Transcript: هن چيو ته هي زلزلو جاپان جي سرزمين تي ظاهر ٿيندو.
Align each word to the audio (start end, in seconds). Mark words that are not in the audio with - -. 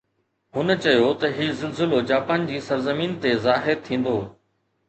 هن 0.55 0.67
چيو 0.83 1.11
ته 1.19 1.27
هي 1.37 1.47
زلزلو 1.59 1.99
جاپان 2.11 2.41
جي 2.49 2.57
سرزمين 2.69 3.13
تي 3.21 3.35
ظاهر 3.47 3.77
ٿيندو. 3.89 4.19